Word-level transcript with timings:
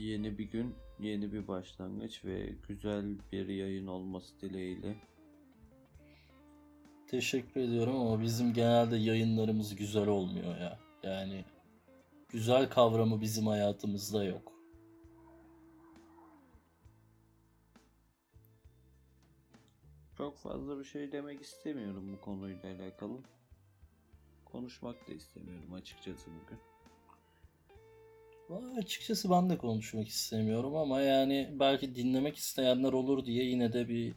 Yeni 0.00 0.38
bir 0.38 0.44
gün, 0.44 0.74
yeni 1.00 1.32
bir 1.32 1.48
başlangıç 1.48 2.24
ve 2.24 2.54
güzel 2.68 3.18
bir 3.32 3.48
yayın 3.48 3.86
olması 3.86 4.40
dileğiyle. 4.40 4.96
Teşekkür 7.06 7.60
ediyorum 7.60 7.96
ama 7.96 8.22
bizim 8.22 8.52
genelde 8.52 8.96
yayınlarımız 8.96 9.76
güzel 9.76 10.08
olmuyor 10.08 10.58
ya. 10.60 10.78
Yani 11.02 11.44
güzel 12.28 12.70
kavramı 12.70 13.20
bizim 13.20 13.46
hayatımızda 13.46 14.24
yok. 14.24 14.52
Çok 20.16 20.38
fazla 20.38 20.78
bir 20.78 20.84
şey 20.84 21.12
demek 21.12 21.40
istemiyorum 21.40 22.12
bu 22.12 22.20
konuyla 22.20 22.70
alakalı. 22.70 23.18
Konuşmak 24.44 25.08
da 25.08 25.12
istemiyorum 25.12 25.72
açıkçası 25.74 26.30
bugün. 26.30 26.69
Açıkçası 28.76 29.30
ben 29.30 29.50
de 29.50 29.58
konuşmak 29.58 30.08
istemiyorum 30.08 30.76
ama 30.76 31.00
yani 31.00 31.50
belki 31.60 31.94
dinlemek 31.94 32.36
isteyenler 32.36 32.92
olur 32.92 33.24
diye 33.24 33.44
yine 33.44 33.72
de 33.72 33.88
bir 33.88 34.14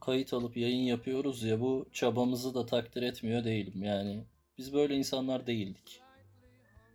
kayıt 0.00 0.32
alıp 0.32 0.56
yayın 0.56 0.82
yapıyoruz 0.82 1.42
ya 1.42 1.60
bu 1.60 1.88
çabamızı 1.92 2.54
da 2.54 2.66
takdir 2.66 3.02
etmiyor 3.02 3.44
değilim 3.44 3.82
yani. 3.82 4.24
Biz 4.58 4.74
böyle 4.74 4.94
insanlar 4.96 5.46
değildik. 5.46 6.00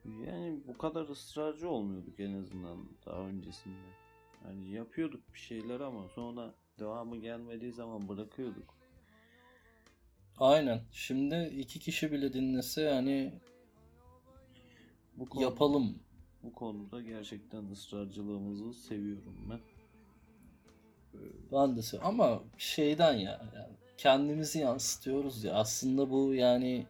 Yani 0.06 0.60
bu 0.68 0.78
kadar 0.78 1.10
ısrarcı 1.10 1.70
olmuyorduk 1.70 2.20
en 2.20 2.34
azından 2.34 2.90
daha 3.06 3.22
öncesinde. 3.22 3.90
Hani 4.44 4.72
yapıyorduk 4.72 5.34
bir 5.34 5.40
şeyler 5.40 5.80
ama 5.80 6.08
sonra 6.16 6.54
devamı 6.80 7.18
gelmediği 7.18 7.74
zaman 7.74 8.10
bırakıyorduk. 8.10 8.76
Aynen. 10.38 10.82
Şimdi 10.92 11.56
iki 11.58 11.80
kişi 11.80 12.12
bile 12.12 12.34
dinlese 12.34 12.82
yani 12.82 13.34
Bu 15.20 15.30
konu- 15.30 15.44
yapalım. 15.44 16.00
Bu 16.44 16.54
konuda 16.54 17.02
gerçekten 17.02 17.66
ısrarcılığımızı 17.72 18.74
seviyorum 18.74 19.36
ben. 19.50 19.60
Ben 21.52 21.76
de 21.76 21.80
se- 21.80 22.00
ama 22.00 22.44
şeyden 22.58 23.14
ya 23.14 23.42
yani 23.56 23.74
kendimizi 23.98 24.60
yansıtıyoruz 24.60 25.44
ya 25.44 25.54
aslında 25.54 26.10
bu 26.10 26.34
yani 26.34 26.86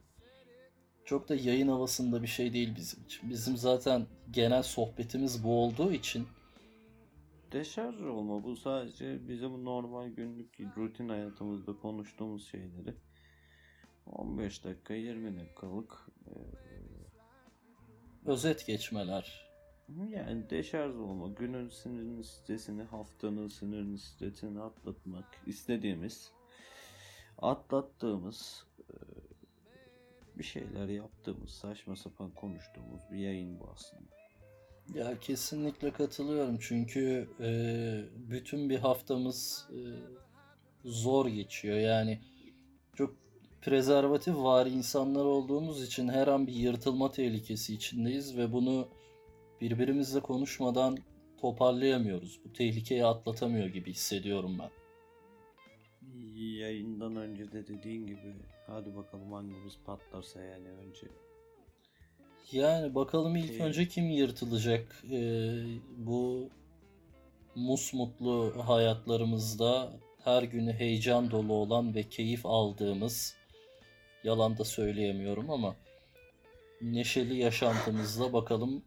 çok 1.06 1.30
da 1.30 1.36
yayın 1.36 1.68
havasında 1.68 2.22
bir 2.22 2.28
şey 2.28 2.54
değil 2.54 2.76
bizim 2.76 3.04
için. 3.04 3.30
Bizim 3.30 3.58
zaten 3.58 4.08
genel 4.32 4.64
sohbetimiz 4.64 5.44
bu 5.44 5.64
olduğu 5.64 5.92
için 5.92 6.28
Deşarj 7.52 8.02
olma 8.02 8.44
bu 8.44 8.56
sadece 8.56 9.28
bizim 9.28 9.66
normal 9.66 10.08
günlük 10.08 10.60
rutin 10.78 11.10
hayatımızda 11.10 11.78
konuştuğumuz 11.78 12.48
şeyleri 12.48 12.94
15 14.06 14.64
dakika 14.64 14.94
20 14.94 15.40
dakikalık 15.40 16.10
özet 18.30 18.66
geçmeler. 18.66 19.50
yani 20.10 20.50
deşarj 20.50 20.96
olma 20.96 21.28
günün 21.28 21.70
sinirini 21.70 22.24
stresini 22.24 22.84
haftanın 22.84 23.48
sinirini 23.48 24.00
stresini 24.00 24.62
atlatmak 24.62 25.26
istediğimiz 25.46 26.32
atlattığımız 27.38 28.66
e, 28.80 28.96
bir 30.38 30.44
şeyler 30.44 30.88
yaptığımız 30.88 31.50
saçma 31.50 31.96
sapan 31.96 32.32
konuştuğumuz 32.32 33.02
bir 33.12 33.18
yayın 33.18 33.60
bu 33.60 33.70
aslında. 33.74 34.20
Ya 34.94 35.20
kesinlikle 35.20 35.92
katılıyorum 35.92 36.58
çünkü 36.60 37.30
e, 37.40 37.50
bütün 38.30 38.70
bir 38.70 38.80
haftamız 38.80 39.68
e, 39.72 39.82
zor 40.86 41.28
geçiyor. 41.28 41.78
Yani 41.78 42.22
prezervatif 43.62 44.36
var 44.36 44.66
insanlar 44.66 45.26
olduğumuz 45.26 45.84
için 45.84 46.08
her 46.08 46.28
an 46.28 46.48
bir 46.48 46.54
yırtılma 46.54 47.12
tehlikesi 47.12 47.74
içindeyiz 47.74 48.38
ve 48.38 48.54
bunu 48.54 48.88
birbirimizle 49.62 50.20
konuşmadan 50.20 50.98
toparlayamıyoruz. 51.42 52.40
Bu 52.46 52.54
tehlikeyi 52.54 53.06
atlatamıyor 53.06 53.68
gibi 53.68 53.92
hissediyorum 53.92 54.58
ben. 54.60 54.70
Yayından 56.60 57.16
önce 57.16 57.52
de 57.52 57.68
dediğin 57.68 58.08
gibi 58.08 58.36
hadi 58.68 58.96
bakalım 58.96 59.32
hangimiz 59.32 59.74
patlarsa 59.86 60.42
yani 60.42 60.68
önce 60.70 61.08
Yani 62.52 62.96
bakalım 62.96 63.36
ilk 63.36 63.48
Şey- 63.48 63.60
önce 63.62 63.88
kim 63.88 64.10
yırtılacak 64.10 65.04
e, 65.12 65.20
bu 65.98 66.50
musmutlu 67.56 68.54
hayatlarımızda 68.68 69.92
her 70.24 70.44
günü 70.44 70.74
heyecan 70.74 71.32
dolu 71.32 71.54
olan 71.54 71.96
ve 71.96 72.04
keyif 72.04 72.46
aldığımız 72.46 73.39
yalan 74.24 74.58
da 74.58 74.64
söyleyemiyorum 74.64 75.50
ama 75.50 75.76
neşeli 76.82 77.36
yaşantımızda 77.36 78.34
bakalım 78.34 78.84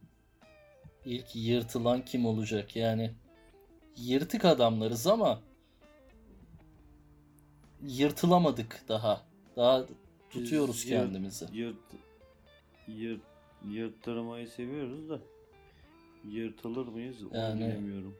ilk 1.04 1.36
yırtılan 1.36 2.04
kim 2.04 2.26
olacak 2.26 2.76
yani 2.76 3.10
yırtık 3.96 4.44
adamlarız 4.44 5.06
ama 5.06 5.40
yırtılamadık 7.82 8.84
daha 8.88 9.22
daha 9.56 9.86
tutuyoruz 10.30 10.74
Biz 10.76 10.84
yırt- 10.90 11.02
kendimizi. 11.04 11.46
Yırt, 11.52 11.76
yırt, 12.88 13.22
yırttırmayı 13.68 14.48
seviyoruz 14.48 15.08
da 15.10 15.18
yırtılır 16.28 16.86
mıyız 16.86 17.22
onu 17.22 17.36
Yani- 17.36 17.60
bilemiyorum. 17.60 18.14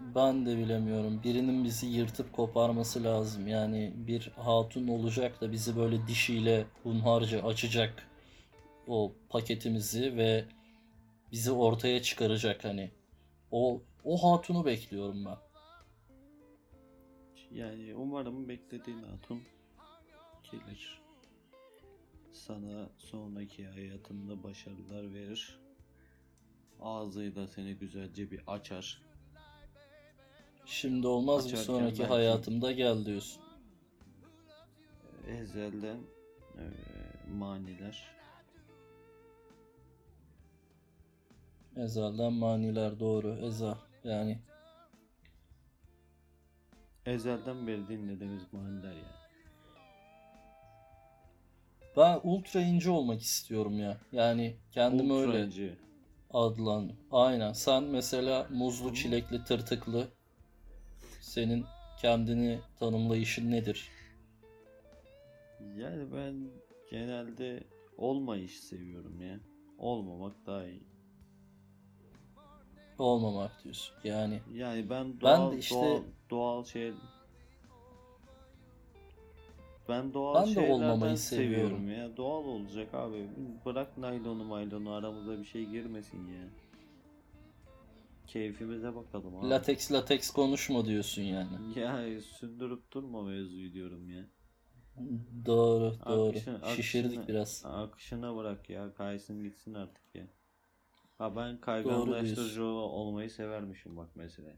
Ben 0.00 0.46
de 0.46 0.58
bilemiyorum. 0.58 1.20
Birinin 1.24 1.64
bizi 1.64 1.86
yırtıp 1.86 2.32
koparması 2.32 3.04
lazım. 3.04 3.48
Yani 3.48 3.92
bir 3.96 4.32
hatun 4.36 4.88
olacak 4.88 5.40
da 5.40 5.52
bizi 5.52 5.76
böyle 5.76 6.06
dişiyle 6.06 6.66
hunharca 6.82 7.42
açacak 7.42 8.08
o 8.86 9.12
paketimizi 9.28 10.16
ve 10.16 10.44
bizi 11.32 11.52
ortaya 11.52 12.02
çıkaracak 12.02 12.64
hani. 12.64 12.90
O 13.50 13.82
o 14.04 14.16
hatunu 14.16 14.64
bekliyorum 14.64 15.24
ben. 15.24 15.36
Yani 17.50 17.94
umarım 17.94 18.48
beklediğin 18.48 19.02
hatun 19.02 19.42
gelir. 20.50 21.02
Sana 22.32 22.88
sonraki 22.98 23.66
hayatında 23.66 24.42
başarılar 24.42 25.14
verir. 25.14 25.58
Ağzıyla 26.80 27.48
seni 27.48 27.74
güzelce 27.74 28.30
bir 28.30 28.40
açar. 28.46 29.07
Şimdi 30.68 31.06
olmaz 31.06 31.44
bir 31.44 31.52
Açarken 31.52 31.64
sonraki 31.64 31.98
belki- 31.98 32.12
hayatımda 32.12 32.72
gel 32.72 33.04
diyorsun. 33.06 33.42
Ezelden 35.28 35.98
eee, 36.58 37.32
maniler. 37.38 38.10
Ezelden 41.76 42.32
maniler 42.32 43.00
doğru. 43.00 43.34
Ezel 43.34 43.74
yani 44.04 44.38
Ezelden 47.06 47.66
beri 47.66 47.88
dinlediğimiz 47.88 48.42
maniler 48.52 48.92
ya. 48.92 49.18
ben 51.96 52.20
ultra 52.22 52.60
ince 52.60 52.90
olmak 52.90 53.20
istiyorum 53.22 53.78
ya. 53.78 53.98
Yani 54.12 54.56
kendimi 54.72 55.12
Ultra 55.12 55.32
öyle 55.32 55.44
ince. 55.46 55.74
adlan. 56.30 56.92
Aynen. 57.10 57.52
Sen 57.52 57.82
mesela 57.84 58.46
muzlu, 58.50 58.94
çilekli, 58.94 59.44
tırtıklı. 59.44 60.08
Senin 61.28 61.64
kendini 62.00 62.58
tanımlayışın 62.78 63.50
nedir? 63.50 63.90
Yani 65.76 66.12
ben 66.14 66.34
genelde 66.90 67.64
olmayış 67.98 68.60
seviyorum 68.60 69.22
ya. 69.22 69.40
Olmamak 69.78 70.46
daha 70.46 70.66
iyi. 70.66 70.82
Olmamak 72.98 73.64
diyorsun. 73.64 73.94
Yani 74.04 74.40
Yani 74.54 74.90
ben 74.90 75.06
Ben 75.12 75.20
doğal 75.20 75.52
de 75.52 75.58
işte- 75.58 75.74
doğal, 75.74 76.02
doğal 76.30 76.64
şey 76.64 76.92
ben 79.88 80.14
doğal 80.14 80.34
Ben 80.42 80.46
de 80.48 80.54
şeylerden 80.54 80.72
olmamayı 80.74 81.18
seviyorum 81.18 81.78
seviyorum. 81.78 81.90
ya. 82.10 82.16
Doğal 82.16 82.44
olacak 82.44 82.94
abi. 82.94 83.26
Bırak 83.64 83.98
naylonu 83.98 84.44
maylonu 84.44 84.92
aramıza 84.92 85.38
bir 85.38 85.44
şey 85.44 85.64
girmesin 85.66 86.28
ya. 86.28 86.44
Keyfimize 88.28 88.94
bakalım 88.94 89.36
abi. 89.36 89.50
lateks 89.50 89.92
lateks 89.92 90.30
konuşma 90.30 90.84
diyorsun 90.84 91.22
yani. 91.22 91.78
Ya 91.78 92.20
sündürüp 92.20 92.92
durma 92.92 93.22
mevzuyu 93.22 93.72
diyorum 93.72 94.10
ya. 94.10 94.26
Doğru, 95.46 95.96
doğru. 96.08 96.28
Akışın- 96.30 96.60
Şişirdik 96.76 97.18
akışını- 97.18 97.28
biraz. 97.28 97.62
Akışına 97.64 98.36
bırak 98.36 98.70
ya. 98.70 98.94
Kaysın 98.94 99.42
gitsin 99.42 99.74
artık 99.74 100.14
ya. 100.14 100.26
Ha 101.18 101.36
ben 101.36 101.60
kayganlaştırıcı 101.60 102.64
olmayı 102.64 103.30
severmişim 103.30 103.96
bak 103.96 104.10
mesela. 104.14 104.52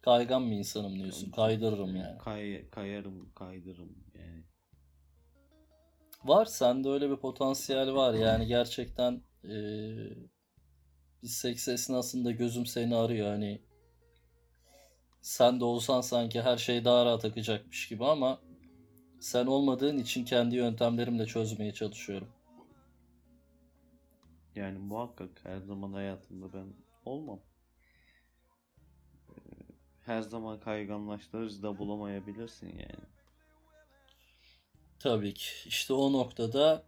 Kaygan 0.00 0.50
bir 0.50 0.56
insanım 0.56 0.94
diyorsun. 0.98 1.30
Kaydırırım 1.30 1.96
yani. 1.96 2.18
Kay, 2.18 2.70
kayarım, 2.70 3.32
kaydırırım 3.34 3.96
yani. 4.14 4.44
Var 6.24 6.44
sende 6.44 6.88
öyle 6.88 7.10
bir 7.10 7.16
potansiyel 7.16 7.94
var. 7.94 8.14
Yani 8.14 8.46
gerçekten 8.46 9.22
eee 9.44 10.16
bir 11.22 11.28
seks 11.28 11.68
esnasında 11.68 12.30
gözüm 12.30 12.66
seni 12.66 12.96
arıyor. 12.96 13.28
Hani 13.28 13.62
sen 15.22 15.60
de 15.60 15.64
olsan 15.64 16.00
sanki 16.00 16.42
her 16.42 16.56
şey 16.56 16.84
daha 16.84 17.04
rahat 17.04 17.24
akacakmış 17.24 17.88
gibi 17.88 18.04
ama 18.04 18.40
sen 19.20 19.46
olmadığın 19.46 19.98
için 19.98 20.24
kendi 20.24 20.56
yöntemlerimle 20.56 21.26
çözmeye 21.26 21.74
çalışıyorum. 21.74 22.28
Yani 24.54 24.78
muhakkak 24.78 25.44
her 25.44 25.58
zaman 25.60 25.92
hayatımda 25.92 26.52
ben 26.52 26.66
olmam. 27.04 27.40
Ee, 29.28 29.34
Her 30.06 30.22
zaman 30.22 30.60
kayganlaştırıcı 30.60 31.62
da 31.62 31.78
bulamayabilirsin 31.78 32.66
yani. 32.68 33.06
Tabii 34.98 35.34
ki. 35.34 35.46
İşte 35.66 35.92
o 35.92 36.12
noktada 36.12 36.84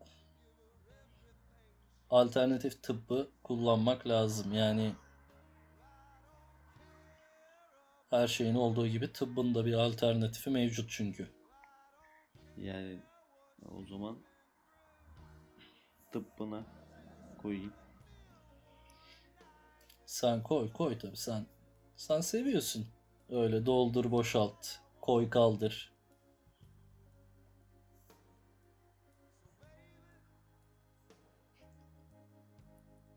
alternatif 2.11 2.83
tıbbı 2.83 3.31
kullanmak 3.43 4.07
lazım. 4.07 4.53
Yani 4.53 4.93
her 8.11 8.29
şeyin 8.29 8.55
olduğu 8.55 8.87
gibi 8.87 9.13
tıbbın 9.13 9.55
da 9.55 9.67
bir 9.67 9.75
alternatifi 9.75 10.51
mevcut 10.51 10.91
çünkü. 10.91 11.29
Yani 12.57 12.99
o 13.73 13.85
zaman 13.87 14.19
tıbbına 16.13 16.65
koyayım. 17.43 17.73
Sen 20.07 20.43
koy 20.43 20.73
koy 20.73 20.99
tabii 20.99 21.17
sen. 21.17 21.47
Sen 21.97 22.21
seviyorsun. 22.21 22.87
Öyle 23.29 23.67
doldur 23.67 24.11
boşalt. 24.11 24.67
Koy 25.01 25.31
kaldır. 25.31 25.90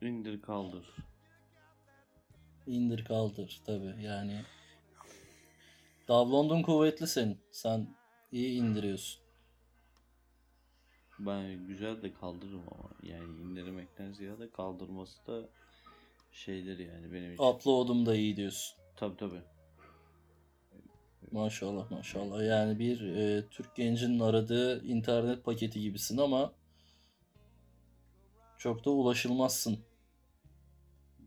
İndir 0.05 0.41
kaldır. 0.41 0.95
indir 2.67 3.05
kaldır 3.05 3.61
tabii 3.65 4.03
yani. 4.03 4.41
Davlondun 6.07 6.61
kuvvetli 6.61 7.07
senin. 7.07 7.37
Sen 7.51 7.95
iyi 8.31 8.61
indiriyorsun. 8.61 9.23
Ben 11.19 11.67
güzel 11.67 12.01
de 12.01 12.13
kaldırırım 12.13 12.63
ama 12.71 12.89
yani 13.03 13.41
indirmekten 13.41 14.11
ziyade 14.11 14.49
kaldırması 14.49 15.27
da 15.27 15.49
şeydir 16.31 16.79
yani 16.79 17.13
benim 17.13 17.33
için. 17.33 17.43
Upload'um 17.43 18.05
da 18.05 18.15
iyi 18.15 18.37
diyorsun. 18.37 18.77
Tabii 18.95 19.17
tabii. 19.17 19.41
Maşallah 21.31 21.91
maşallah. 21.91 22.45
Yani 22.45 22.79
bir 22.79 23.01
e, 23.01 23.47
Türk 23.47 23.75
gencinin 23.75 24.19
aradığı 24.19 24.85
internet 24.85 25.43
paketi 25.43 25.81
gibisin 25.81 26.17
ama 26.17 26.53
çok 28.57 28.85
da 28.85 28.89
ulaşılmazsın. 28.89 29.79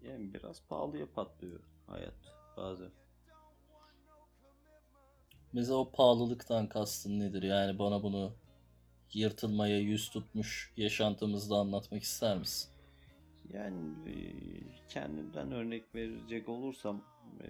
Yani 0.08 0.34
biraz 0.34 0.62
pahalıya 0.68 1.12
patlıyor 1.12 1.60
hayat 1.86 2.14
bazen. 2.56 2.90
Mesela 5.52 5.76
o 5.76 5.90
pahalılıktan 5.92 6.68
kastın 6.68 7.20
nedir? 7.20 7.42
Yani 7.42 7.78
bana 7.78 8.02
bunu 8.02 8.32
yırtılmaya 9.12 9.78
yüz 9.78 10.10
tutmuş 10.10 10.72
yaşantımızda 10.76 11.56
anlatmak 11.56 12.02
ister 12.02 12.38
misin? 12.38 12.70
Yani 13.52 14.10
e, 14.10 14.14
kendimden 14.88 15.52
örnek 15.52 15.94
verecek 15.94 16.48
olursam 16.48 17.02
e, 17.42 17.48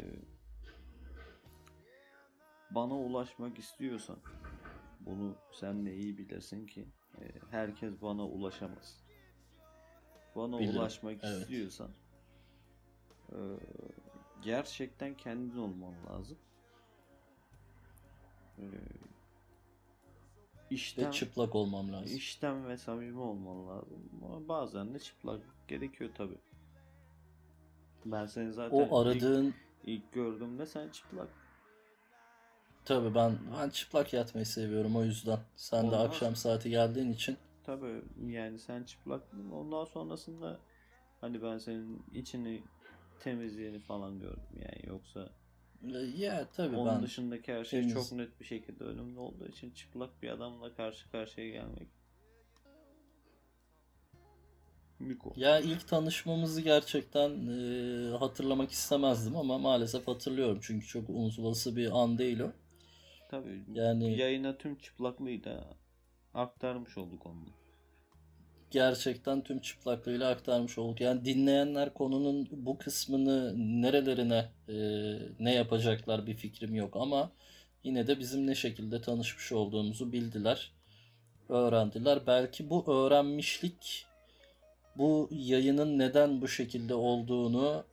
bana 2.70 2.94
ulaşmak 2.94 3.58
istiyorsan 3.58 4.16
bunu 5.00 5.36
sen 5.52 5.86
de 5.86 5.96
iyi 5.96 6.18
bilirsin 6.18 6.66
ki 6.66 6.84
e, 7.20 7.24
herkes 7.50 8.02
bana 8.02 8.26
ulaşamaz. 8.26 9.04
Bana 10.36 10.58
Bilirim, 10.58 10.76
ulaşmak 10.76 11.24
evet. 11.24 11.42
istiyorsan 11.42 11.90
e, 13.32 13.38
gerçekten 14.42 15.14
kendin 15.16 15.58
olman 15.58 15.94
lazım. 16.10 16.38
E, 18.58 18.62
Ve 18.62 18.78
işten 20.70 21.10
çıplak 21.10 21.54
olmam 21.54 21.92
lazım. 21.92 22.16
İşten 22.16 22.68
ve 22.68 22.76
samimi 22.76 23.20
olman 23.20 23.68
lazım. 23.68 24.10
Ama 24.24 24.48
bazen 24.48 24.94
de 24.94 24.98
çıplak 24.98 25.40
gerekiyor 25.68 26.10
tabi. 26.14 26.34
Ben 28.04 28.26
seni 28.26 28.52
zaten 28.52 28.88
O 28.90 29.00
aradığın 29.00 29.46
ilk, 29.46 29.54
ilk 29.84 30.12
gördüğümde 30.12 30.66
sen 30.66 30.88
çıplak. 30.88 31.28
tabii 32.84 33.14
ben 33.14 33.38
ben 33.58 33.70
çıplak 33.70 34.12
yatmayı 34.12 34.46
seviyorum 34.46 34.96
o 34.96 35.04
yüzden. 35.04 35.38
Sen 35.56 35.82
de 35.82 35.86
Olmaz. 35.96 36.06
akşam 36.06 36.36
saati 36.36 36.70
geldiğin 36.70 37.12
için 37.12 37.36
Tabi 37.64 38.02
yani 38.26 38.58
sen 38.58 38.84
çıplaktın. 38.84 39.50
Ondan 39.50 39.84
sonrasında 39.84 40.60
hani 41.20 41.42
ben 41.42 41.58
senin 41.58 42.04
içini 42.14 42.62
temizliğini 43.20 43.80
falan 43.80 44.20
gördüm 44.20 44.60
yani 44.60 44.86
yoksa 44.86 45.30
e, 45.94 45.98
ya 45.98 46.48
tabii 46.56 46.76
onun 46.76 46.94
ben 46.96 47.02
dışındaki 47.02 47.52
her 47.52 47.64
şey 47.64 47.80
temiz- 47.80 47.94
çok 47.94 48.12
net 48.12 48.40
bir 48.40 48.44
şekilde 48.44 48.84
önümde 48.84 49.20
olduğu 49.20 49.48
için 49.48 49.70
çıplak 49.70 50.22
bir 50.22 50.28
adamla 50.28 50.74
karşı 50.74 51.10
karşıya 51.10 51.48
gelmek 51.48 51.88
Miko. 54.98 55.32
Ya 55.36 55.60
ilk 55.60 55.88
tanışmamızı 55.88 56.60
gerçekten 56.60 57.30
e, 57.46 58.16
hatırlamak 58.16 58.70
istemezdim 58.70 59.36
ama 59.36 59.58
maalesef 59.58 60.08
hatırlıyorum. 60.08 60.58
Çünkü 60.62 60.86
çok 60.86 61.10
unutulası 61.10 61.76
bir 61.76 62.02
an 62.02 62.18
değil 62.18 62.40
o. 62.40 62.52
Tabii 63.30 63.64
Yani 63.72 64.16
yayına 64.18 64.58
tüm 64.58 64.78
çıplaklığı 64.78 65.44
da 65.44 65.64
aktarmış 66.34 66.98
olduk 66.98 67.26
onunla. 67.26 67.50
Gerçekten 68.76 69.44
tüm 69.44 69.58
çıplaklığıyla 69.58 70.30
aktarmış 70.30 70.78
olduk. 70.78 71.00
Yani 71.00 71.24
dinleyenler 71.24 71.94
konunun 71.94 72.48
bu 72.52 72.78
kısmını 72.78 73.54
nerelerine 73.82 74.48
e, 74.68 74.76
ne 75.40 75.54
yapacaklar 75.54 76.26
bir 76.26 76.34
fikrim 76.34 76.74
yok 76.74 76.96
ama 76.96 77.30
yine 77.84 78.06
de 78.06 78.18
bizim 78.18 78.46
ne 78.46 78.54
şekilde 78.54 79.00
tanışmış 79.00 79.52
olduğumuzu 79.52 80.12
bildiler, 80.12 80.72
öğrendiler. 81.48 82.18
Belki 82.26 82.70
bu 82.70 82.92
öğrenmişlik 82.92 84.06
bu 84.96 85.28
yayının 85.32 85.98
neden 85.98 86.40
bu 86.40 86.48
şekilde 86.48 86.94
olduğunu 86.94 87.84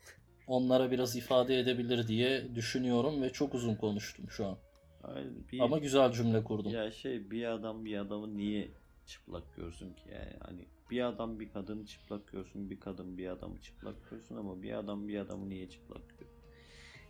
onlara 0.48 0.92
biraz 0.92 1.16
ifade 1.16 1.60
edebilir 1.60 2.08
diye 2.08 2.56
düşünüyorum 2.56 3.22
ve 3.22 3.30
çok 3.30 3.56
uzun 3.56 3.76
konuştum 3.76 4.26
şu 4.30 4.46
an. 4.46 4.58
Aynen, 5.04 5.34
bir, 5.52 5.60
Ama 5.60 5.78
güzel 5.78 6.12
cümle 6.12 6.44
kurdum. 6.44 6.72
ya 6.72 6.92
şey 6.92 7.32
bir 7.32 7.46
adam 7.46 7.86
bir 7.86 7.98
adamı 7.98 8.38
niye 8.38 8.68
çıplak 9.06 9.56
görsün 9.56 9.94
ki 9.94 10.04
yani 10.12 10.34
hani 10.40 10.68
bir 10.92 11.02
adam 11.02 11.40
bir 11.40 11.50
kadını 11.50 11.86
çıplak 11.86 12.28
görsün 12.32 12.70
bir 12.70 12.80
kadın 12.80 13.18
bir 13.18 13.28
adamı 13.28 13.62
çıplak 13.62 14.10
görsün 14.10 14.36
ama 14.36 14.62
bir 14.62 14.74
adam 14.74 15.08
bir 15.08 15.20
adamı 15.20 15.50
niye 15.50 15.70
çıplak 15.70 16.10
görüyor? 16.10 16.34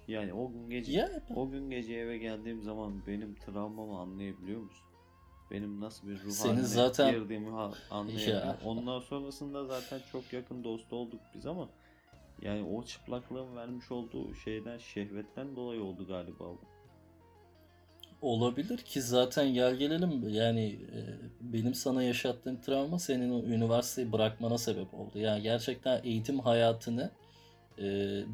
Yani 0.08 0.34
o 0.34 0.52
gün 0.52 0.70
gece 0.70 0.92
Ya 0.92 1.24
o 1.36 1.50
gün 1.50 1.70
gece 1.70 1.96
eve 1.96 2.18
geldiğim 2.18 2.62
zaman 2.62 3.08
benim 3.08 3.36
travmamı 3.36 4.00
anlayabiliyor 4.00 4.62
musun? 4.62 4.88
Benim 5.52 5.82
nasıl 5.82 6.08
bir 6.08 6.24
ruh 6.24 6.32
Senin 6.32 6.54
haline 6.54 6.68
zaten- 6.68 7.12
girdiğimi 7.12 7.52
anlayabiliyor. 7.92 8.46
Ya. 8.46 8.60
Ondan 8.66 9.00
sonrasında 9.00 9.66
zaten 9.66 10.02
çok 10.12 10.34
yakın 10.34 10.64
dost 10.64 10.94
olduk 10.94 11.22
biz 11.36 11.46
ama 11.46 11.70
yani 12.42 12.64
o 12.64 12.84
çıplaklığın 12.84 13.56
vermiş 13.56 13.92
olduğu 13.92 14.36
şeyden 14.36 14.78
şehvetten 14.78 15.56
dolayı 15.56 15.84
oldu 15.84 16.08
galiba 16.08 16.46
bu. 16.46 16.73
Olabilir 18.24 18.78
ki 18.78 19.02
zaten 19.02 19.54
gel 19.54 19.76
gelelim 19.76 20.30
yani 20.30 20.66
e, 20.66 21.00
benim 21.42 21.74
sana 21.74 22.04
yaşattığım 22.04 22.62
travma 22.62 23.00
senin 23.00 23.30
o 23.30 23.44
üniversiteyi 23.44 24.12
bırakmana 24.12 24.58
sebep 24.58 24.94
oldu. 24.94 25.20
Yani 25.20 25.42
gerçekten 25.44 26.02
eğitim 26.04 26.40
hayatını 26.40 27.12
e, 27.80 27.84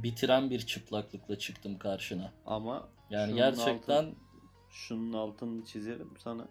bitiren 0.04 0.50
bir 0.50 0.60
çıplaklıkla 0.60 1.40
çıktım 1.40 1.78
karşına. 1.78 2.32
Ama 2.46 2.90
Yani 3.10 3.36
gerçekten 3.36 3.96
altın- 4.04 4.16
şunun 4.70 5.14
altını 5.14 5.66
çizerim 5.66 6.12
sana. 6.24 6.48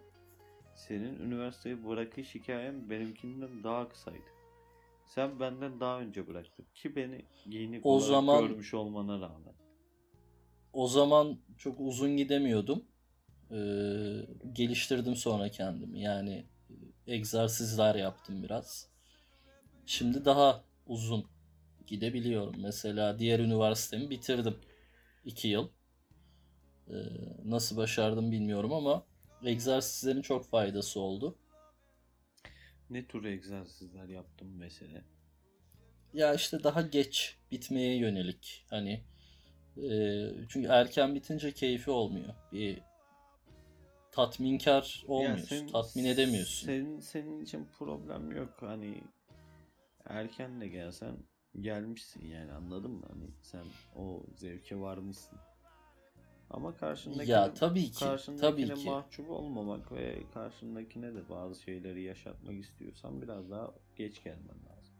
Senin 0.75 1.18
üniversiteyi 1.21 1.87
bırakış 1.87 2.35
hikayen 2.35 2.90
benimkinden 2.90 3.64
daha 3.64 3.88
kısaydı. 3.88 4.25
Sen 5.07 5.40
benden 5.40 5.80
daha 5.80 6.00
önce 6.00 6.26
bıraktın 6.26 6.66
ki 6.75 6.97
beni 6.97 7.25
giyinik 7.50 7.87
O 7.87 7.90
olarak 7.90 8.07
zaman- 8.07 8.49
görmüş 8.49 8.75
olmana 8.75 9.14
rağmen. 9.21 9.54
o 10.73 10.88
zaman 10.88 11.38
çok 11.59 11.80
uzun 11.80 12.16
gidemiyordum. 12.16 12.83
E, 13.50 13.59
geliştirdim 14.52 15.17
sonra 15.17 15.49
kendimi. 15.49 16.00
Yani 16.00 16.47
e, 17.07 17.14
egzersizler 17.14 17.95
yaptım 17.95 18.43
biraz. 18.43 18.88
Şimdi 19.87 20.25
daha 20.25 20.64
uzun 20.87 21.26
gidebiliyorum. 21.87 22.55
Mesela 22.62 23.19
diğer 23.19 23.38
üniversitemi 23.38 24.11
bitirdim. 24.11 24.57
2 25.25 25.49
yıl. 25.49 25.69
Ee, 26.90 26.95
nasıl 27.45 27.76
başardım 27.76 28.33
bilmiyorum 28.33 28.73
ama 28.73 29.07
egzersizlerin 29.45 30.23
çok 30.23 30.50
faydası 30.50 31.00
oldu. 31.00 31.38
Ne 32.90 33.07
tür 33.07 33.25
egzersizler 33.25 34.09
yaptım 34.09 34.49
mesela? 34.57 35.02
Ya 36.12 36.35
işte 36.35 36.64
daha 36.64 36.83
geç 36.83 37.37
bitmeye 37.50 37.97
yönelik. 37.97 38.64
Hani 38.71 39.05
e, 39.76 40.28
çünkü 40.49 40.69
erken 40.69 41.14
bitince 41.14 41.52
keyfi 41.52 41.90
olmuyor. 41.90 42.35
Bir 42.52 42.78
tatminkar 44.22 45.04
olmuyorsun. 45.08 45.46
senin- 45.46 45.68
tatmin 45.68 46.04
edemiyorsun. 46.04 46.66
Senin, 46.66 47.00
senin 47.00 47.40
için 47.40 47.68
problem 47.78 48.37
yok. 48.37 48.50
Hani 48.60 48.94
erken 50.06 50.60
de 50.60 50.68
gelsen 50.68 51.16
gelmişsin 51.60 52.26
yani 52.26 52.52
anladın 52.52 52.90
mı? 52.90 53.06
Hani 53.12 53.25
sen 53.42 53.64
o 53.96 54.22
zevke 54.37 54.80
varmışsın. 54.80 55.38
Ama 56.50 56.76
karşındaki 56.76 57.30
Ya 57.30 57.54
tabii 57.54 57.90
ki. 57.90 57.98
karşındakine 58.04 58.66
Tabii 58.68 58.82
ki. 58.82 58.90
mahcup 58.90 59.30
olmamak 59.30 59.92
ve 59.92 60.22
karşındakine 60.34 61.14
de 61.14 61.28
bazı 61.30 61.62
şeyleri 61.62 62.02
yaşatmak 62.02 62.54
istiyorsan 62.64 63.22
biraz 63.22 63.50
daha 63.50 63.70
geç 63.96 64.25
gelmen 64.25 64.56
lazım. 64.68 64.94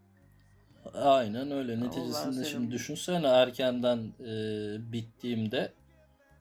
Aynen 0.93 1.51
öyle. 1.51 1.79
Neticesinde 1.79 2.33
senin- 2.33 2.43
şimdi 2.45 2.71
düşünsene 2.71 3.27
erkenden 3.27 3.97
e, 4.19 4.91
bittiğimde 4.91 5.73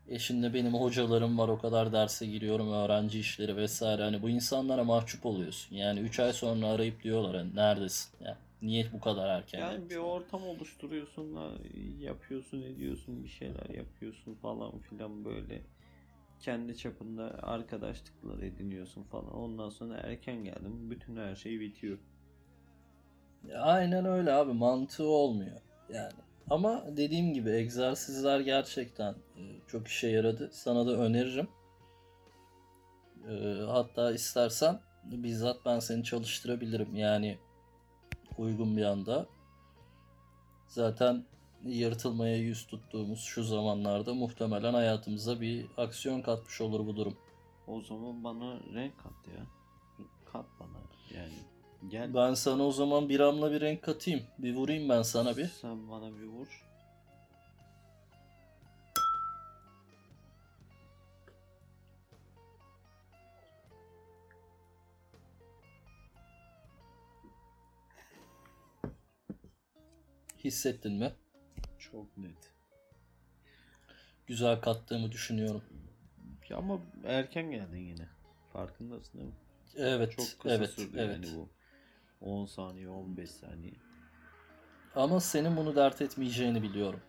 e 0.08 0.18
şimdi 0.18 0.54
benim 0.54 0.74
hocalarım 0.74 1.38
var 1.38 1.48
o 1.48 1.58
kadar 1.58 1.92
derse 1.92 2.26
giriyorum 2.26 2.72
öğrenci 2.72 3.20
işleri 3.20 3.56
vesaire 3.56 4.02
hani 4.02 4.22
bu 4.22 4.28
insanlara 4.30 4.84
mahcup 4.84 5.26
oluyorsun. 5.26 5.76
Yani 5.76 6.00
3 6.00 6.20
ay 6.20 6.32
sonra 6.32 6.66
arayıp 6.66 7.02
diyorlar 7.02 7.36
hani 7.36 7.56
neredesin? 7.56 8.24
Ya 8.24 8.38
niye 8.62 8.92
bu 8.92 9.00
kadar 9.00 9.28
erken 9.28 9.58
Yani 9.58 9.72
yaptın? 9.72 9.90
bir 9.90 9.96
ortam 9.96 10.46
oluşturuyorsun, 10.46 11.36
ha, 11.36 11.50
yapıyorsun, 12.00 12.62
ediyorsun, 12.62 13.24
bir 13.24 13.28
şeyler 13.28 13.70
yapıyorsun 13.70 14.34
falan 14.34 14.78
filan 14.78 15.24
böyle. 15.24 15.62
Kendi 16.40 16.76
çapında 16.76 17.38
arkadaşlıklar 17.42 18.42
ediniyorsun 18.42 19.02
falan. 19.02 19.34
Ondan 19.34 19.70
sonra 19.70 19.96
erken 19.96 20.44
geldim, 20.44 20.90
bütün 20.90 21.16
her 21.16 21.36
şey 21.36 21.60
bitiyor. 21.60 21.98
Aynen 23.58 24.04
öyle 24.04 24.32
abi 24.32 24.52
mantığı 24.52 25.08
olmuyor 25.08 25.60
yani. 25.94 26.12
Ama 26.50 26.84
dediğim 26.96 27.34
gibi 27.34 27.50
egzersizler 27.50 28.40
gerçekten 28.40 29.12
e, 29.12 29.42
çok 29.66 29.88
işe 29.88 30.08
yaradı. 30.08 30.50
Sana 30.52 30.86
da 30.86 30.92
öneririm. 30.92 31.48
E, 33.30 33.62
hatta 33.66 34.12
istersen 34.12 34.80
bizzat 35.04 35.56
ben 35.66 35.78
seni 35.78 36.04
çalıştırabilirim 36.04 36.96
yani 36.96 37.38
uygun 38.38 38.76
bir 38.76 38.84
anda. 38.84 39.26
Zaten 40.68 41.24
yırtılmaya 41.64 42.36
yüz 42.36 42.66
tuttuğumuz 42.66 43.20
şu 43.20 43.42
zamanlarda 43.42 44.14
muhtemelen 44.14 44.74
hayatımıza 44.74 45.40
bir 45.40 45.66
aksiyon 45.76 46.22
katmış 46.22 46.60
olur 46.60 46.86
bu 46.86 46.96
durum. 46.96 47.16
O 47.66 47.80
zaman 47.80 48.24
bana 48.24 48.60
renk 48.74 48.98
kat 48.98 49.28
ya. 49.38 49.46
Kat 50.32 50.46
bana 50.60 50.78
yani. 51.14 51.57
Gel. 51.86 52.14
Ben 52.14 52.34
sana 52.34 52.62
o 52.66 52.72
zaman 52.72 53.08
bir 53.08 53.20
amla 53.20 53.52
bir 53.52 53.60
renk 53.60 53.82
katayım. 53.82 54.22
Bir 54.38 54.54
vurayım 54.54 54.88
ben 54.88 55.02
sana 55.02 55.36
bir. 55.36 55.46
Sen 55.46 55.90
bana 55.90 56.16
bir 56.18 56.24
vur. 56.24 56.64
Hissettin 70.44 70.92
mi? 70.92 71.12
Çok 71.78 72.18
net. 72.18 72.52
Güzel 74.26 74.60
kattığımı 74.60 75.12
düşünüyorum. 75.12 75.64
Ya 76.48 76.56
ama 76.56 76.80
erken 77.04 77.50
geldin 77.50 77.78
yine. 77.78 78.08
Farkındasın 78.52 79.18
değil 79.18 79.28
mi? 79.30 79.34
Evet, 79.76 80.12
Çok 80.16 80.26
kısa 80.40 80.54
evet, 80.54 80.70
sürdü 80.70 80.96
evet. 80.98 81.14
yani 81.14 81.36
bu. 81.36 81.48
10 82.20 82.46
saniye, 82.46 82.88
15 82.88 83.30
saniye. 83.30 83.72
Ama 84.94 85.20
senin 85.20 85.56
bunu 85.56 85.76
dert 85.76 86.02
etmeyeceğini 86.02 86.62
biliyorum. 86.62 87.00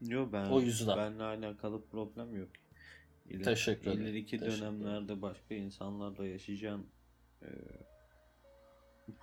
Yok 0.00 0.32
ben 0.32 0.44
O 0.46 0.60
yüzden. 0.60 0.96
benle 0.96 1.22
alakalı 1.22 1.84
problem 1.86 2.36
yok. 2.36 2.48
İler, 3.30 3.44
Teşekkür 3.44 3.90
ederim, 3.90 4.02
İleriki 4.02 4.38
teşekkür 4.38 4.60
dönemlerde 4.60 5.22
başka 5.22 5.54
insanlarla 5.54 6.26
yaşayacağın 6.26 6.86
e, 7.42 7.48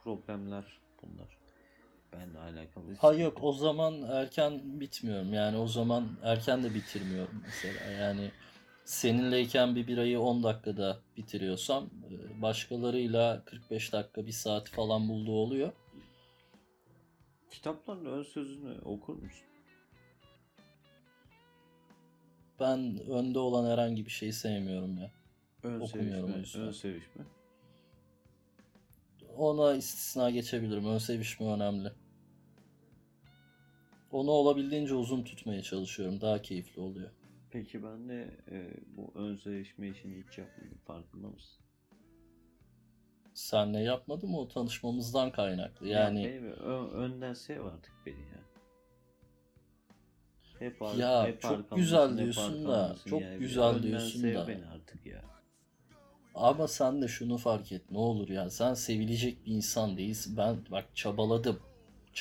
problemler 0.03 0.79
bunlar. 1.01 1.37
Benle 2.13 2.39
alakalı. 2.39 2.85
Ha 2.85 2.93
sıkıntı 2.95 3.21
yok 3.21 3.37
o 3.41 3.53
zaman 3.53 4.01
erken 4.01 4.79
bitmiyorum. 4.79 5.33
Yani 5.33 5.57
o 5.57 5.67
zaman 5.67 6.07
erken 6.23 6.63
de 6.63 6.73
bitirmiyorum 6.73 7.43
mesela. 7.45 7.91
Yani 7.91 8.31
seninleyken 8.89 9.75
bir 9.75 9.87
birayı 9.87 10.19
10 10.19 10.43
dakikada 10.43 10.99
bitiriyorsam 11.17 11.83
e, 11.83 12.41
başkalarıyla 12.41 13.43
45 13.45 13.93
dakika, 13.93 14.25
1 14.25 14.31
saat 14.31 14.69
falan 14.69 15.09
bulduğu 15.09 15.31
oluyor. 15.31 15.71
Kitapların 17.51 18.05
ön 18.05 18.23
sözünü 18.23 18.81
okur 18.81 19.13
musun? 19.13 19.47
Ben 22.59 22.99
önde 23.09 23.39
olan 23.39 23.71
herhangi 23.71 24.05
bir 24.05 24.11
şeyi 24.11 24.33
sevmiyorum 24.33 24.97
ya. 24.97 25.11
Ön 25.63 25.79
Okumuyorum 25.79 26.33
sevişme, 26.33 26.61
ön 26.61 26.71
sevişme. 26.71 27.23
Ona 29.37 29.75
istisna 29.75 30.29
geçebilirim. 30.29 30.85
Ön 30.85 30.97
sevişme 30.97 31.47
önemli. 31.47 31.91
Onu 34.11 34.31
olabildiğince 34.31 34.93
uzun 34.93 35.23
tutmaya 35.23 35.61
çalışıyorum. 35.61 36.21
Daha 36.21 36.41
keyifli 36.41 36.81
oluyor. 36.81 37.09
Peki 37.51 37.83
ben 37.83 38.09
de 38.09 38.37
e, 38.51 38.71
bu 38.97 39.11
ön 39.15 39.35
sevişme 39.35 39.87
işini 39.89 40.23
hiç 40.27 40.37
yapmıyorum. 40.37 40.77
Farkında 40.87 41.27
mısın? 41.27 41.63
Senle 43.33 43.79
yapmadım 43.79 44.35
o 44.35 44.47
tanışmamızdan 44.47 45.31
kaynaklı. 45.31 45.87
Ya 45.87 45.99
Yani 45.99 46.23
beni 46.25 46.49
ö- 46.49 46.91
önden 46.91 47.33
sev 47.33 47.65
artık 47.65 47.93
beni 48.05 48.15
ya. 48.19 48.39
Hep 50.59 50.81
ar- 50.81 50.95
Ya, 50.97 51.27
hep 51.27 51.41
çok 51.41 51.75
güzel 51.75 52.17
diyorsun 52.17 52.65
da, 52.65 52.95
çok 53.05 53.21
yani. 53.21 53.37
güzel 53.37 53.63
Önden 53.63 53.83
diyorsun 53.83 54.19
sev 54.19 54.35
da. 54.35 54.47
beni 54.47 54.65
artık 54.65 55.05
ya. 55.05 55.21
ama 56.35 56.67
sen 56.67 57.01
de 57.01 57.07
şunu 57.07 57.37
fark 57.37 57.71
et. 57.71 57.91
Ne 57.91 57.97
olur 57.97 58.29
ya 58.29 58.49
sen 58.49 58.73
sevilecek 58.73 59.45
bir 59.45 59.51
insan 59.51 59.97
değilsin. 59.97 60.37
Ben 60.37 60.57
bak 60.71 60.85
çabaladım. 60.95 61.59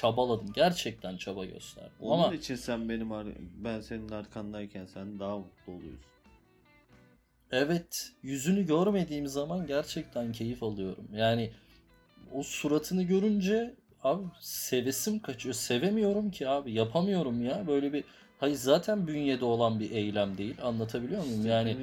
Çabaladım. 0.00 0.52
Gerçekten 0.54 1.16
çaba 1.16 1.44
gösterdim. 1.44 1.92
Onun 2.00 2.22
Ama 2.24 2.34
için 2.34 2.54
sen 2.54 2.88
benim 2.88 3.12
ar- 3.12 3.26
ben 3.64 3.80
senin 3.80 4.08
arkandayken 4.08 4.86
sen 4.86 5.18
daha 5.20 5.38
mutlu 5.38 5.72
oluyorsun. 5.72 6.00
evet 7.52 8.12
yüzünü 8.22 8.66
görmediğim 8.66 9.26
zaman 9.26 9.66
gerçekten 9.66 10.32
keyif 10.32 10.62
alıyorum. 10.62 11.08
Yani 11.14 11.50
o 12.32 12.42
suratını 12.42 13.02
görünce 13.02 13.74
abi 14.02 14.24
sevesim 14.40 15.18
kaçıyor. 15.20 15.54
Sevemiyorum 15.54 16.30
ki 16.30 16.48
abi. 16.48 16.72
Yapamıyorum 16.72 17.44
ya. 17.44 17.66
Böyle 17.66 17.92
bir 17.92 18.04
hayır 18.40 18.56
zaten 18.56 19.06
bünyede 19.06 19.44
olan 19.44 19.80
bir 19.80 19.90
eylem 19.90 20.38
değil. 20.38 20.54
Anlatabiliyor 20.62 21.24
muyum? 21.24 21.46
Yani 21.46 21.76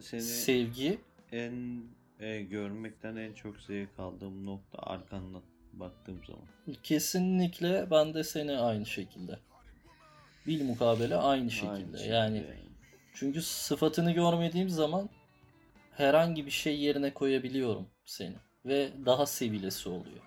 seni 0.00 0.22
sevgi 0.22 0.98
en 1.32 1.82
e, 2.20 2.42
görmekten 2.42 3.16
en 3.16 3.32
çok 3.32 3.60
zevk 3.60 3.98
aldığım 3.98 4.46
nokta 4.46 4.78
arkandan 4.78 5.42
baktığım 5.72 6.24
zaman. 6.26 6.42
Kesinlikle 6.82 7.90
ben 7.90 8.14
de 8.14 8.24
seni 8.24 8.58
aynı 8.58 8.86
şekilde. 8.86 9.38
Bil 10.46 10.64
mukabele 10.64 11.16
aynı 11.16 11.50
şekilde. 11.50 11.70
Aynı 11.72 11.98
şekilde 11.98 12.14
yani 12.14 12.44
çünkü 13.14 13.42
sıfatını 13.42 14.12
görmediğim 14.12 14.68
zaman 14.68 15.08
herhangi 15.90 16.46
bir 16.46 16.50
şey 16.50 16.80
yerine 16.80 17.14
koyabiliyorum 17.14 17.86
seni 18.04 18.36
ve 18.66 18.92
daha 19.06 19.26
sevilesi 19.26 19.88
oluyor. 19.88 20.22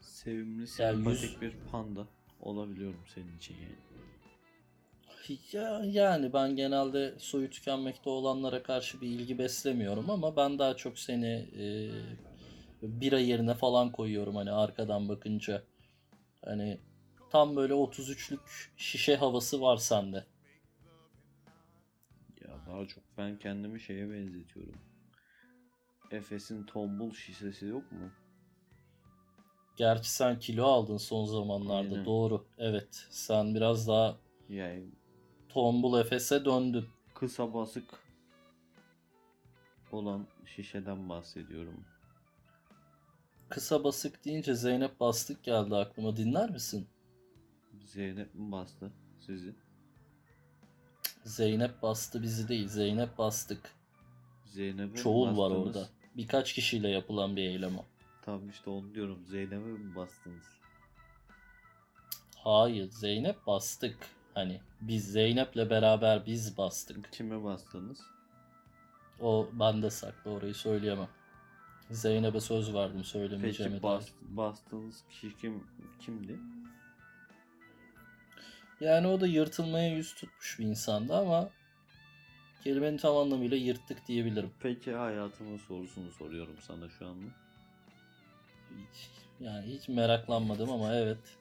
Sevimli, 0.00 0.66
sempatik 0.66 1.22
yüz- 1.22 1.40
bir 1.40 1.52
panda 1.72 2.06
olabiliyorum 2.40 3.00
senin 3.14 3.36
için 3.36 3.54
yani. 3.54 3.74
Ya, 5.52 5.82
yani 5.84 6.32
ben 6.32 6.56
genelde 6.56 7.14
soyu 7.18 7.50
tükenmekte 7.50 8.10
olanlara 8.10 8.62
karşı 8.62 9.00
bir 9.00 9.08
ilgi 9.08 9.38
beslemiyorum 9.38 10.10
ama 10.10 10.36
ben 10.36 10.58
daha 10.58 10.76
çok 10.76 10.98
seni 10.98 11.46
e, 11.58 11.90
bira 12.88 13.18
yerine 13.18 13.54
falan 13.54 13.92
koyuyorum 13.92 14.36
hani 14.36 14.50
arkadan 14.52 15.08
bakınca. 15.08 15.62
Hani 16.44 16.78
tam 17.30 17.56
böyle 17.56 17.72
33'lük 17.72 18.70
şişe 18.76 19.16
havası 19.16 19.60
var 19.60 19.76
sende. 19.76 20.24
Ya 22.40 22.50
daha 22.66 22.86
çok 22.86 23.04
ben 23.18 23.38
kendimi 23.38 23.80
şeye 23.80 24.10
benzetiyorum. 24.10 24.74
Efes'in 26.10 26.64
tombul 26.64 27.12
şişesi 27.14 27.66
yok 27.66 27.92
mu? 27.92 28.10
Gerçi 29.76 30.10
sen 30.10 30.38
kilo 30.38 30.64
aldın 30.64 30.96
son 30.96 31.24
zamanlarda. 31.24 31.94
Aynen. 31.94 32.04
Doğru. 32.04 32.46
Evet. 32.58 33.06
Sen 33.10 33.54
biraz 33.54 33.88
daha 33.88 34.16
Yani 34.48 34.84
tombul 35.48 36.00
Efes'e 36.00 36.44
döndün. 36.44 36.88
kısa 37.14 37.54
basık 37.54 37.84
olan 39.92 40.26
şişeden 40.46 41.08
bahsediyorum. 41.08 41.84
Kısa 43.48 43.84
basık 43.84 44.24
deyince 44.24 44.54
Zeynep 44.54 45.00
Bastık 45.00 45.44
geldi 45.44 45.76
aklıma. 45.76 46.16
Dinler 46.16 46.50
misin? 46.50 46.88
Zeynep 47.84 48.34
mi 48.34 48.52
bastı 48.52 48.92
sizi? 49.26 49.54
Zeynep 51.24 51.82
bastı 51.82 52.22
bizi 52.22 52.48
değil. 52.48 52.68
Zeynep 52.68 53.18
Bastık. 53.18 53.70
Zeynep'e 54.44 54.96
Çoğul 54.96 55.26
var 55.26 55.50
bastınız? 55.50 55.76
orada. 55.76 55.88
Birkaç 56.16 56.52
kişiyle 56.52 56.88
yapılan 56.88 57.36
bir 57.36 57.42
eylem 57.42 57.78
o. 57.78 57.84
Tamam 58.24 58.48
işte 58.50 58.70
onu 58.70 58.94
diyorum. 58.94 59.24
Zeynep'e 59.26 59.56
mi 59.56 59.96
bastınız? 59.96 60.44
Hayır. 62.36 62.90
Zeynep 62.90 63.46
bastık. 63.46 63.96
Hani 64.34 64.60
biz 64.80 65.12
Zeynep'le 65.12 65.70
beraber 65.70 66.26
biz 66.26 66.56
bastık. 66.58 67.12
Kime 67.12 67.44
bastınız? 67.44 68.00
O 69.20 69.48
bende 69.52 69.90
saklı 69.90 70.30
orayı 70.30 70.54
söyleyemem. 70.54 71.08
Zeynep'e 71.90 72.40
söz 72.40 72.74
verdim 72.74 73.04
söylemeyeceğime 73.04 73.74
Peki 73.74 73.82
bas, 73.82 74.08
bastığınız 74.22 75.04
kişi 75.10 75.36
kim 75.36 75.62
kimdi? 76.00 76.38
Yani 78.80 79.06
o 79.06 79.20
da 79.20 79.26
yırtılmaya 79.26 79.88
yüz 79.96 80.14
tutmuş 80.14 80.58
bir 80.58 80.64
insandı 80.64 81.16
ama 81.16 81.50
kelimenin 82.64 82.96
tam 82.96 83.16
anlamıyla 83.16 83.56
yırttık 83.56 84.06
diyebilirim. 84.08 84.50
Peki 84.60 84.92
hayatımın 84.92 85.56
sorusunu 85.56 86.12
soruyorum 86.12 86.56
sana 86.60 86.88
şu 86.88 87.06
anda. 87.06 87.26
Hiç- 88.70 89.10
yani 89.40 89.66
hiç 89.66 89.88
meraklanmadım 89.88 90.70
ama 90.70 90.94
evet. 90.94 91.38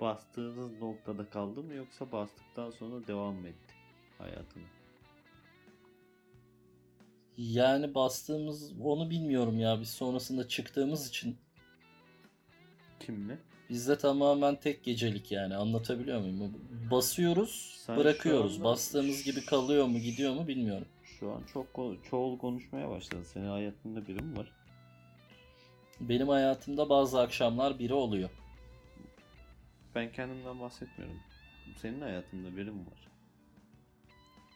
Bastığınız 0.00 0.78
noktada 0.80 1.30
kaldı 1.30 1.62
mı 1.62 1.74
yoksa 1.74 2.12
bastıktan 2.12 2.70
sonra 2.70 3.06
devam 3.06 3.34
mı 3.34 3.48
etti 3.48 3.74
hayatını? 4.18 4.64
Yani 7.38 7.94
bastığımız 7.94 8.72
onu 8.80 9.10
bilmiyorum 9.10 9.58
ya. 9.60 9.80
Biz 9.80 9.90
sonrasında 9.90 10.48
çıktığımız 10.48 11.08
için 11.08 11.36
Kimle? 13.00 13.38
bizde 13.70 13.98
tamamen 13.98 14.56
tek 14.60 14.84
gecelik 14.84 15.32
yani 15.32 15.56
anlatabiliyor 15.56 16.20
muyum? 16.20 16.54
Basıyoruz, 16.90 17.74
Sen 17.86 17.96
bırakıyoruz. 17.96 18.54
anda- 18.56 18.64
Bastığımız 18.64 19.22
gibi 19.24 19.44
kalıyor 19.46 19.86
mu, 19.86 19.98
gidiyor 19.98 20.34
mu 20.34 20.48
bilmiyorum. 20.48 20.86
Şu 21.20 21.32
an 21.32 21.42
çok 21.52 21.66
çoğul 22.10 22.38
konuşmaya 22.38 22.90
başladın. 22.90 23.22
Senin 23.24 23.48
hayatında 23.48 24.06
biri 24.06 24.22
mi 24.22 24.36
var? 24.38 24.52
Benim 26.00 26.28
hayatımda 26.28 26.88
bazı 26.88 27.20
akşamlar 27.20 27.78
biri 27.78 27.94
oluyor. 27.94 28.30
Ben 29.94 30.12
kendimden 30.12 30.60
bahsetmiyorum. 30.60 31.16
Senin 31.82 32.00
hayatında 32.00 32.56
biri 32.56 32.70
mi 32.70 32.80
var? 32.80 33.08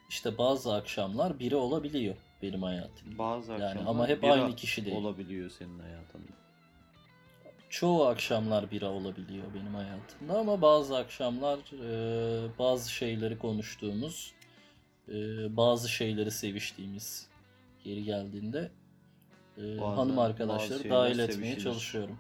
İşte 0.09 0.39
bazı 0.39 0.75
akşamlar 0.75 1.39
biri 1.39 1.57
olabiliyor 1.57 2.17
benim 2.43 2.63
hayatımda. 2.63 3.19
Bazı 3.19 3.53
Yani 3.53 3.81
ama 3.81 4.09
hep 4.09 4.25
aynı 4.25 4.57
kişi 4.57 4.85
değil. 4.85 4.97
olabiliyor 4.97 5.51
senin 5.51 5.79
hayatında. 5.79 6.33
Çoğu 7.71 8.05
akşamlar 8.07 8.71
bira 8.71 8.91
olabiliyor 8.91 9.45
benim 9.55 9.75
hayatımda 9.75 10.39
ama 10.39 10.63
bazı 10.63 10.97
akşamlar 10.97 11.59
e, 11.59 12.59
bazı 12.59 12.93
şeyleri 12.93 13.39
konuştuğumuz, 13.39 14.33
e, 15.09 15.13
bazı 15.57 15.89
şeyleri 15.89 16.31
seviştiğimiz 16.31 17.29
yeri 17.85 18.05
geldiğinde 18.05 18.71
e, 19.59 19.63
Bazen 19.81 19.97
hanım 19.97 20.19
arkadaşları 20.19 20.91
dahil 20.91 21.19
etmeye 21.19 21.33
sevişilir. 21.33 21.63
çalışıyorum. 21.65 22.19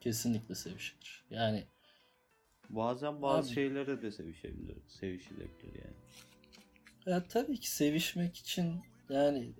Kesinlikle 0.00 0.54
sevişilir. 0.54 1.24
Yani 1.30 1.64
Bazen 2.70 3.22
bazı 3.22 3.48
Abi- 3.48 3.54
şeylere 3.54 4.02
de 4.02 4.12
sevişebilir, 4.12 4.76
sevişilebilir 4.88 5.74
yani. 5.74 5.96
Ya 7.06 7.24
tabii 7.28 7.60
ki 7.60 7.70
sevişmek 7.70 8.36
için 8.36 8.82
yani 9.10 9.52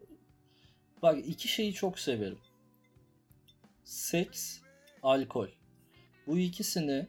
bak 1.02 1.18
iki 1.26 1.48
şeyi 1.48 1.72
çok 1.72 1.98
severim. 1.98 2.38
Seks, 3.84 4.58
alkol. 5.02 5.48
Bu 6.26 6.38
ikisini 6.38 7.06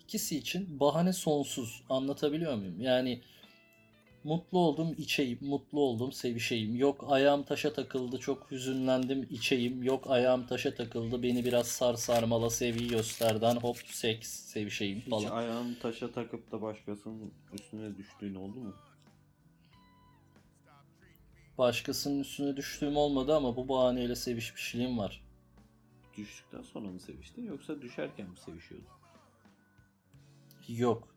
ikisi 0.00 0.38
için 0.38 0.80
bahane 0.80 1.12
sonsuz. 1.12 1.82
Anlatabiliyor 1.90 2.54
muyum? 2.54 2.80
Yani 2.80 3.22
mutlu 4.24 4.58
oldum 4.58 4.94
içeyim, 4.98 5.38
mutlu 5.42 5.80
oldum 5.80 6.12
sevişeyim. 6.12 6.76
Yok 6.76 7.04
ayağım 7.08 7.42
taşa 7.42 7.72
takıldı 7.72 8.18
çok 8.18 8.50
hüzünlendim 8.50 9.26
içeyim. 9.30 9.82
Yok 9.82 10.10
ayağım 10.10 10.46
taşa 10.46 10.74
takıldı 10.74 11.22
beni 11.22 11.44
biraz 11.44 11.66
sar 11.66 11.94
sarmala 11.94 12.50
sevgi 12.50 12.88
gösterden 12.88 13.56
hop 13.56 13.76
seks 13.76 14.28
sevişeyim 14.28 15.00
Hiç 15.00 15.10
falan. 15.10 15.30
ayağını 15.36 15.78
taşa 15.78 16.12
takıp 16.12 16.52
da 16.52 16.62
başkasının 16.62 17.32
üstüne 17.52 17.96
düştüğün 17.96 18.34
oldu 18.34 18.60
mu? 18.60 18.74
Başkasının 21.58 22.20
üstüne 22.20 22.56
düştüğüm 22.56 22.96
olmadı 22.96 23.36
ama 23.36 23.56
bu 23.56 23.68
bahaneyle 23.68 24.14
sevişmişliğim 24.14 24.98
var. 24.98 25.24
Düştükten 26.16 26.62
sonra 26.62 26.88
mı 26.88 27.00
seviştin 27.00 27.44
yoksa 27.44 27.82
düşerken 27.82 28.30
mi 28.30 28.36
sevişiyordun? 28.36 28.88
Yok. 30.68 31.08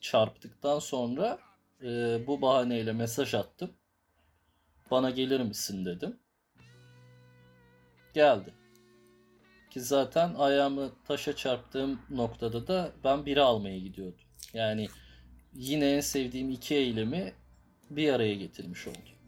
Çarptıktan 0.00 0.78
sonra 0.78 1.38
e, 1.82 2.20
bu 2.26 2.42
bahaneyle 2.42 2.92
mesaj 2.92 3.34
attım. 3.34 3.70
Bana 4.90 5.10
gelir 5.10 5.40
misin 5.40 5.84
dedim. 5.84 6.20
Geldi. 8.14 8.54
Ki 9.70 9.80
zaten 9.80 10.34
ayağımı 10.34 10.92
taşa 11.04 11.36
çarptığım 11.36 12.00
noktada 12.10 12.66
da 12.66 12.92
ben 13.04 13.26
biri 13.26 13.40
almaya 13.40 13.78
gidiyordum. 13.78 14.24
Yani 14.54 14.88
yine 15.54 15.90
en 15.90 16.00
sevdiğim 16.00 16.50
iki 16.50 16.74
eylemi 16.74 17.32
bir 17.90 18.12
araya 18.12 18.34
getirmiş 18.34 18.86
oldum. 18.86 19.19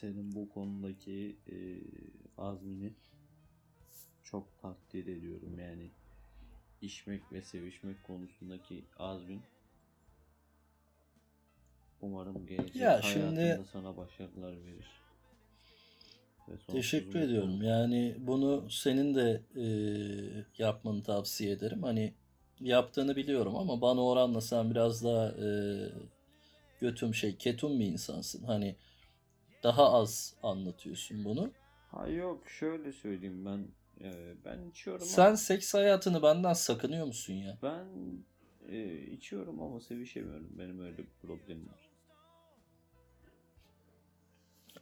Senin 0.00 0.34
bu 0.34 0.48
konudaki 0.48 1.36
e, 1.48 1.56
azmini 2.38 2.92
çok 4.24 4.62
takdir 4.62 5.06
ediyorum. 5.06 5.58
Yani 5.58 5.90
içmek 6.82 7.32
ve 7.32 7.42
sevişmek 7.42 8.04
konusundaki 8.04 8.84
azmin 8.98 9.40
umarım 12.00 12.46
gelecek 12.46 12.76
Ya 12.76 13.02
şimdi- 13.02 13.36
hayatında 13.36 13.64
sana 13.64 13.96
başarılar 13.96 14.52
verir. 14.52 14.86
Teşekkür 16.66 17.20
ediyorum. 17.20 17.62
Yani 17.62 18.16
bunu 18.18 18.70
senin 18.70 19.14
de 19.14 19.42
e, 19.56 19.66
yapmanı 20.58 21.02
tavsiye 21.02 21.50
ederim. 21.52 21.82
Hani 21.82 22.14
yaptığını 22.60 23.16
biliyorum 23.16 23.56
ama 23.56 23.80
bana 23.80 24.04
oranla 24.04 24.40
sen 24.40 24.70
biraz 24.70 25.04
daha 25.04 25.28
e, 25.28 25.48
götüm 26.80 27.14
şey 27.14 27.36
ketum 27.36 27.80
bir 27.80 27.86
insansın. 27.86 28.44
Hani 28.44 28.76
daha 29.66 29.92
az 29.92 30.34
anlatıyorsun 30.42 31.24
bunu. 31.24 31.50
Ha 31.90 32.08
yok 32.08 32.48
şöyle 32.48 32.92
söyleyeyim 32.92 33.44
ben 33.46 33.68
e, 34.08 34.34
ben 34.44 34.62
içiyorum 34.70 35.06
Sen 35.06 35.26
ama 35.26 35.36
seks 35.36 35.74
hayatını 35.74 36.22
benden 36.22 36.52
sakınıyor 36.52 37.06
musun 37.06 37.34
ya? 37.34 37.58
ben 37.62 37.86
e, 38.68 39.00
içiyorum 39.02 39.62
ama 39.62 39.80
sevişemiyorum. 39.80 40.58
Benim 40.58 40.80
öyle 40.80 40.98
bir 40.98 41.06
problemim 41.22 41.68
var. 41.68 41.90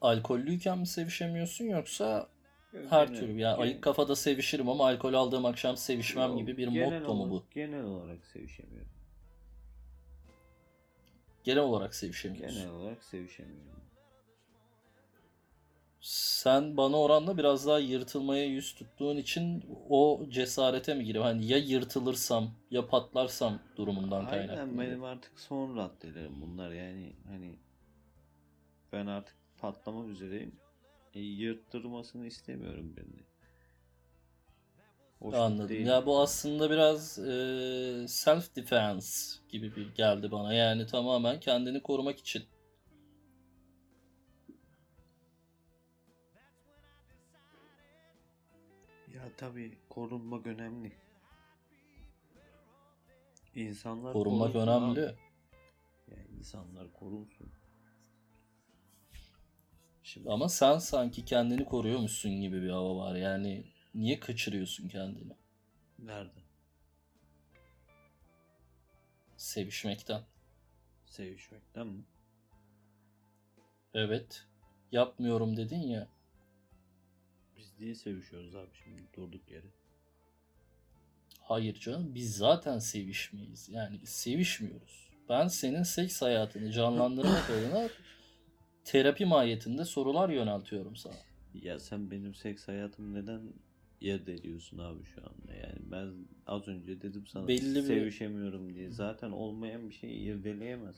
Alkollüyken 0.01 0.79
mi 0.79 0.87
sevişemiyorsun 0.87 1.65
yoksa 1.65 2.29
Yok, 2.73 2.85
her 2.91 3.07
genel- 3.07 3.21
türlü 3.21 3.41
ya 3.41 3.53
gen- 3.53 3.63
ayık 3.63 3.83
kafada 3.83 4.17
sevişirim 4.17 4.69
ama 4.69 4.87
alkol 4.89 5.15
aldığım 5.15 5.45
akşam 5.47 5.77
sevişmem 5.77 6.29
Yok, 6.31 6.39
gibi 6.39 6.57
bir 6.57 6.69
genel 6.69 6.91
motto 7.01 7.15
mu 7.15 7.31
bu? 7.31 7.45
Genel 7.51 7.85
olarak 7.85 8.27
sevişemiyorum. 8.27 8.89
Genel 11.45 11.63
olarak 11.63 11.95
sevişemiyorsun. 11.95 12.61
Genel 12.61 12.73
olarak 12.75 13.05
sevişemiyorum. 13.05 13.85
Sen 16.05 16.77
bana 16.77 16.97
oranla 16.97 17.37
biraz 17.39 17.67
daha 17.67 17.79
yırtılmaya 17.79 18.45
yüz 18.45 18.75
tuttuğun 18.75 19.17
için 19.17 19.65
o 19.89 20.27
cesarete 20.29 20.95
mi 20.95 21.05
giriyor? 21.05 21.25
Hani 21.25 21.47
ya 21.47 21.59
yırtılırsam 21.59 22.51
ya 22.71 22.87
patlarsam 22.87 23.59
durumundan 23.77 24.25
Aynen 24.25 24.49
kaynaklı. 24.49 24.79
benim 24.81 25.05
artık 25.05 25.41
son 25.41 25.77
raddelerim 25.77 26.41
bunlar 26.41 26.71
yani 26.71 27.13
hani 27.29 27.59
ben 28.93 29.07
artık 29.07 29.37
patlamak 29.59 30.09
üzereyim. 30.09 30.53
E, 31.15 31.21
yırttırmasını 31.21 32.27
istemiyorum 32.27 32.95
beni. 32.97 33.25
Hoşnut 35.19 35.41
Anladım. 35.41 35.69
değilim. 35.69 35.87
Ya 35.87 36.07
bu 36.07 36.21
aslında 36.21 36.71
biraz 36.71 37.19
e, 37.19 38.09
self 38.09 38.57
defense 38.57 39.39
gibi 39.49 39.77
bir 39.77 39.95
geldi 39.95 40.31
bana. 40.31 40.55
Yani 40.55 40.87
tamamen 40.87 41.41
kendini 41.41 41.83
korumak 41.83 42.19
için. 42.19 42.43
Ya 49.15 49.31
tabii 49.37 49.79
korunmak 49.89 50.47
önemli. 50.47 50.93
İnsanlar 53.55 54.13
Korunmak 54.13 54.53
korunsun 54.53 54.73
önemli. 54.73 55.01
abi. 55.09 55.15
Yani 56.11 56.27
insanlar 56.39 56.93
korunsun. 56.93 57.53
Şimdi 60.03 60.31
Ama 60.31 60.49
sen 60.49 60.79
sanki 60.79 61.25
kendini 61.25 61.65
koruyormuşsun 61.65 62.31
gibi 62.41 62.63
bir 62.63 62.71
hava 62.71 62.97
var. 62.97 63.15
Yani 63.17 63.65
niye 63.95 64.21
kaçırıyorsun 64.21 64.89
kendini? 64.89 65.33
nerede? 65.99 66.41
Sevişmekten. 69.37 70.23
Sevişmekten 71.07 71.87
mi? 71.87 72.05
Evet. 73.95 74.47
Yapmıyorum 74.93 75.57
dedin 75.57 75.81
ya. 75.81 76.09
Biz 77.65 77.81
niye 77.81 77.95
sevişiyoruz 77.95 78.55
abi 78.57 78.71
şimdi 78.85 79.03
durduk 79.17 79.51
yere? 79.51 79.67
Hayır 81.41 81.75
canım 81.81 82.15
biz 82.15 82.37
zaten 82.37 82.79
sevişmeyiz. 82.79 83.69
Yani 83.69 84.07
sevişmiyoruz. 84.07 85.09
Ben 85.29 85.49
senin 85.49 85.83
seks 85.83 86.23
hayatını 86.23 86.73
canlandırmak 86.73 87.51
adına 87.51 87.89
terapi 88.85 89.25
mahiyetinde 89.25 89.85
sorular 89.85 90.29
yöneltiyorum 90.29 90.97
sana. 90.97 91.15
Ya 91.55 91.79
sen 91.79 92.11
benim 92.11 92.35
seks 92.35 92.69
hayatımı 92.69 93.15
neden 93.15 93.43
irdeliyorsun 94.01 94.79
abi 94.79 95.05
şu 95.05 95.21
anda? 95.21 95.55
Yani 95.55 95.79
ben 95.91 96.15
az 96.47 96.69
önce 96.69 97.03
dedim 97.03 97.27
sana 97.27 97.49
Belli 97.49 97.75
bir- 97.75 97.83
sevişemiyorum 97.83 98.75
diye. 98.75 98.91
Zaten 98.91 99.31
olmayan 99.31 99.89
bir 99.89 99.95
şeyi 99.95 100.19
irdeleyemez. 100.21 100.97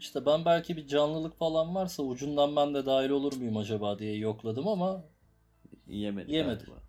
İşte 0.00 0.26
ben 0.26 0.44
belki 0.44 0.76
bir 0.76 0.86
canlılık 0.86 1.38
falan 1.38 1.74
varsa 1.74 2.02
ucundan 2.02 2.56
ben 2.56 2.74
de 2.74 2.86
dahil 2.86 3.10
olur 3.10 3.36
muyum 3.36 3.56
acaba 3.56 3.98
diye 3.98 4.16
yokladım 4.16 4.68
ama 4.68 5.04
Yemedi. 5.88 6.32
Yemedi. 6.32 6.64
galiba. 6.64 6.82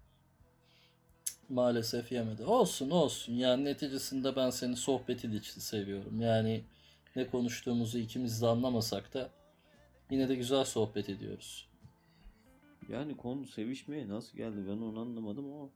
maalesef 1.50 2.12
yemedi. 2.12 2.44
Olsun 2.44 2.90
olsun 2.90 3.34
yani 3.34 3.66
neticesinde 3.66 4.36
ben 4.36 4.50
seni 4.50 4.76
sohbetin 4.76 5.32
için 5.32 5.62
seviyorum. 5.62 6.22
Yani 6.22 6.64
ne 7.16 7.28
konuştuğumuzu 7.28 7.98
ikimiz 7.98 8.42
de 8.42 8.48
anlamasak 8.48 9.14
da 9.14 9.30
Yine 10.12 10.30
de 10.30 10.36
güzel 10.36 10.64
sohbet 10.64 11.10
ediyoruz. 11.10 11.68
Yani 12.90 13.18
konu 13.18 13.48
sevişmeye 13.48 14.10
nasıl 14.10 14.38
geldi 14.38 14.58
ben 14.68 14.78
onu 14.78 15.00
anlamadım 15.00 15.54
ama. 15.54 15.70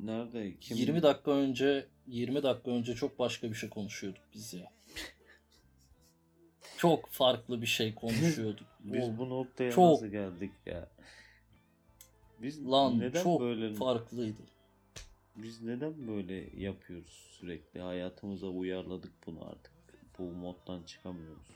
Nerede? 0.00 0.56
Kim? 0.60 0.76
20 0.76 1.02
dakika 1.02 1.30
önce 1.30 1.86
20 2.06 2.42
dakika 2.42 2.70
önce 2.70 2.94
çok 2.94 3.18
başka 3.18 3.50
bir 3.50 3.54
şey 3.54 3.68
konuşuyorduk 3.68 4.22
biz 4.34 4.54
ya. 4.54 4.75
Çok 6.78 7.08
farklı 7.08 7.62
bir 7.62 7.66
şey 7.66 7.94
konuşuyorduk. 7.94 8.66
Biz 8.84 9.18
bu 9.18 9.30
noktaya 9.30 9.70
çok- 9.72 9.92
nasıl 9.92 10.06
geldik 10.06 10.52
ya? 10.66 10.88
Biz 12.42 12.66
Lan 12.70 12.98
neden 13.00 13.22
çok 13.22 13.40
böyle 13.40 13.74
farklıydı. 13.74 14.42
biz 15.36 15.62
neden 15.62 16.08
böyle 16.08 16.62
yapıyoruz 16.64 17.26
sürekli? 17.40 17.80
Hayatımıza 17.80 18.46
uyarladık 18.46 19.12
bunu 19.26 19.44
artık. 19.48 19.72
Bu 20.18 20.22
moddan 20.22 20.82
çıkamıyoruz. 20.82 21.46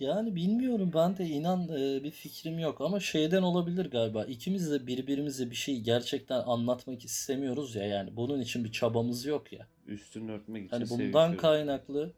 Yani 0.00 0.34
bilmiyorum 0.34 0.90
ben 0.94 1.16
de 1.16 1.26
inan 1.26 1.68
e, 1.68 2.04
bir 2.04 2.10
fikrim 2.10 2.58
yok 2.58 2.80
ama 2.80 3.00
şeyden 3.00 3.42
olabilir 3.42 3.90
galiba. 3.90 4.24
İkimiz 4.24 4.70
de 4.70 4.86
birbirimize 4.86 5.50
bir 5.50 5.54
şeyi 5.56 5.82
gerçekten 5.82 6.40
anlatmak 6.40 7.04
istemiyoruz 7.04 7.74
ya 7.74 7.86
yani 7.86 8.16
bunun 8.16 8.40
için 8.40 8.64
bir 8.64 8.72
çabamız 8.72 9.24
yok 9.26 9.52
ya. 9.52 9.66
Üstünü 9.86 10.32
örtmek 10.32 10.62
için 10.66 10.70
Hani 10.76 10.90
bundan 10.90 10.98
sevişiyoruz. 11.02 11.36
kaynaklı 11.40 12.12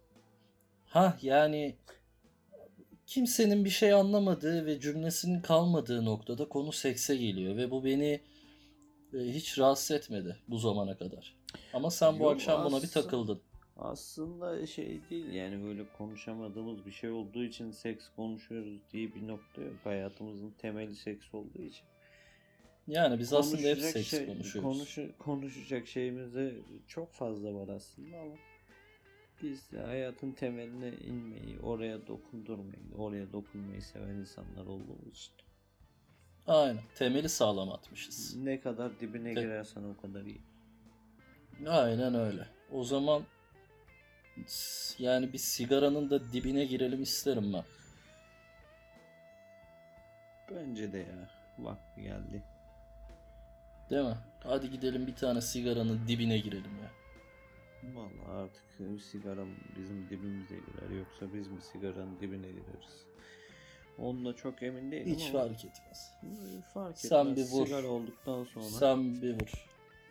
ha 0.89 1.19
yani 1.23 1.77
kimsenin 3.07 3.65
bir 3.65 3.71
şey 3.71 3.93
anlamadığı 3.93 4.67
ve 4.67 4.81
cümlesinin 4.81 5.41
kalmadığı 5.41 6.05
noktada 6.05 6.49
konu 6.49 6.73
sekse 6.73 7.17
geliyor 7.17 7.57
ve 7.57 7.71
bu 7.71 7.85
beni 7.85 8.21
e, 9.15 9.19
hiç 9.19 9.59
rahatsız 9.59 9.91
etmedi 9.97 10.37
bu 10.49 10.59
zamana 10.59 10.97
kadar. 10.99 11.37
Ama 11.75 11.91
sen 11.91 12.19
bu 12.19 12.23
Yok, 12.23 12.33
akşam 12.33 12.65
buna 12.65 12.83
bir 12.83 12.89
takıldın. 12.89 13.41
Aslında 13.77 14.67
şey 14.67 15.01
değil 15.11 15.33
yani 15.33 15.65
böyle 15.65 15.83
konuşamadığımız 15.99 16.87
bir 16.87 16.93
şey 16.93 17.11
olduğu 17.11 17.45
için 17.45 17.71
seks 17.71 18.05
konuşuyoruz 18.17 18.79
diye 18.93 19.15
bir 19.15 19.29
nokta 19.29 19.63
yok. 19.63 19.75
Hayatımızın 19.85 20.51
temeli 20.59 20.97
seks 20.97 21.35
olduğu 21.35 21.63
için. 21.63 21.85
Yani 22.89 23.19
biz 23.19 23.33
aslında 23.33 23.57
hep 23.63 23.77
Konuşacak 23.77 23.93
seks 23.93 24.11
şey- 24.11 24.27
konuşuyoruz. 24.27 24.71
konuşu- 24.79 25.13
konuşacak 25.19 25.87
şeyimiz 25.87 26.35
de 26.35 26.55
çok 26.87 27.13
fazla 27.13 27.55
var 27.55 27.69
aslında 27.69 28.17
ama 28.17 28.35
biz 29.43 29.73
de 29.73 29.81
hayatın 29.81 30.33
temeline 30.33 30.93
inmeyi, 30.97 31.61
oraya 31.61 32.07
dokundurmayı, 32.07 32.95
oraya 32.99 33.33
dokunmayı 33.33 33.83
seven 33.83 34.15
insanlar 34.15 34.67
olduğumuz 34.67 35.19
için. 35.19 35.33
Aynen. 36.47 36.83
Temeli 36.95 37.29
sağlam 37.29 37.73
atmışız. 37.73 38.37
Ne 38.37 38.61
kadar 38.61 39.01
dibine 39.01 39.35
Te- 39.35 39.41
girersen 39.41 39.83
o 39.83 40.01
kadar 40.03 40.23
iyi. 40.25 40.41
Aynen 41.67 42.15
öyle. 42.15 42.47
O 42.73 42.85
zaman 42.85 43.23
yani 44.99 45.33
bir 45.33 45.39
sigaranın 45.39 46.11
da 46.11 46.33
dibine 46.33 46.65
girelim 46.65 47.03
isterim 47.03 47.53
ben. 47.53 47.65
Bence 50.51 50.93
de 50.93 50.99
ya. 50.99 51.31
Vakti 51.59 52.03
geldi. 52.03 52.43
Değil 53.91 54.05
mi? 54.05 54.17
Hadi 54.45 54.71
gidelim 54.71 55.07
bir 55.07 55.15
tane 55.15 55.41
sigaranın 55.41 56.09
dibine 56.09 56.39
girelim 56.39 56.79
ya. 56.83 56.91
Vallahi 57.95 58.29
artık 58.43 59.03
sigara 59.03 59.45
mı 59.45 59.55
bizim 59.79 60.07
dibimize 60.11 60.57
girer 60.57 60.99
yoksa 60.99 61.35
biz 61.35 61.49
mi 61.49 61.59
sigaranın 61.73 62.21
dibine 62.21 62.47
gireriz? 62.49 63.05
Onunla 63.99 64.37
çok 64.37 64.63
emin 64.63 64.91
değilim 64.93 65.15
Hiç 65.15 65.31
ama 65.35 65.43
fark 65.43 65.65
etmez. 65.65 66.13
e, 66.23 66.29
fark 66.75 66.89
etmez. 67.05 67.09
Sen 67.09 67.37
bir 67.37 67.45
vur. 67.51 67.67
Sigara 67.67 67.87
olduktan 67.87 68.45
sonra 68.45 68.65
Sen 68.65 69.23
bir 69.23 69.35
vur. 69.35 69.53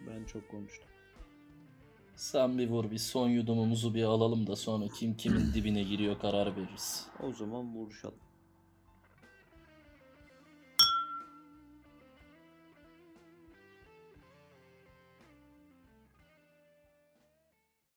ben 0.08 0.24
çok 0.26 0.50
konuştum. 0.50 0.88
Sen 2.16 2.58
bir 2.58 2.70
vur. 2.70 2.92
Bir 2.92 2.98
son 2.98 3.30
yudumumuzu 3.30 3.94
bir 3.94 4.04
alalım 4.04 4.48
da 4.48 4.56
sonra 4.56 4.88
kim 4.88 5.18
kimin 5.18 5.54
dibine 5.54 5.84
giriyor 5.84 6.20
karar 6.20 6.56
veririz. 6.58 7.08
O 7.24 7.34
zaman 7.34 7.76
vuruşalım. 7.76 8.18